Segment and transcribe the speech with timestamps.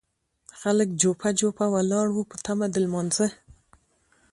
[0.61, 3.27] خلک جوپه جوپه ولاړ وو په تمه د لمانځه.